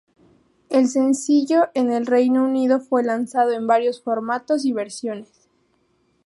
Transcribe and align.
El 0.71 0.87
sencillo 0.87 1.67
en 1.75 1.91
el 1.91 2.07
Reino 2.07 2.43
Unido 2.43 2.79
fue 2.79 3.03
lanzado 3.03 3.51
en 3.51 3.67
varios 3.67 4.01
formatos 4.01 4.65
y 4.65 4.73
versiones. 4.73 5.29